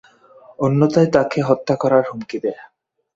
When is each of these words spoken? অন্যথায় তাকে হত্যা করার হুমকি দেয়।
অন্যথায় 0.59 1.09
তাকে 1.11 1.39
হত্যা 1.41 1.75
করার 1.75 2.03
হুমকি 2.09 2.37
দেয়। 2.43 2.61